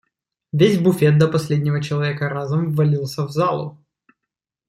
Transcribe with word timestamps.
Весь 0.51 0.79
буфет 0.79 1.19
до 1.19 1.27
последнего 1.27 1.79
человека 1.79 2.27
разом 2.27 2.71
ввалился 2.73 3.23
в 3.23 3.29
залу. 3.29 3.77